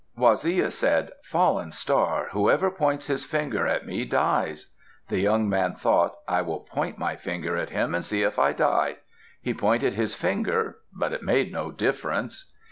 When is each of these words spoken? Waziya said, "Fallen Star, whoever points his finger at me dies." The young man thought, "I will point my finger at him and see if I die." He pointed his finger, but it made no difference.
Waziya 0.17 0.71
said, 0.71 1.11
"Fallen 1.21 1.71
Star, 1.71 2.29
whoever 2.31 2.71
points 2.71 3.05
his 3.05 3.23
finger 3.23 3.67
at 3.67 3.85
me 3.85 4.03
dies." 4.03 4.73
The 5.09 5.19
young 5.19 5.47
man 5.47 5.73
thought, 5.75 6.15
"I 6.27 6.41
will 6.41 6.61
point 6.61 6.97
my 6.97 7.15
finger 7.15 7.55
at 7.55 7.69
him 7.69 7.93
and 7.93 8.03
see 8.03 8.23
if 8.23 8.39
I 8.39 8.51
die." 8.51 8.95
He 9.43 9.53
pointed 9.53 9.93
his 9.93 10.15
finger, 10.15 10.77
but 10.91 11.13
it 11.13 11.21
made 11.21 11.51
no 11.53 11.71
difference. 11.71 12.51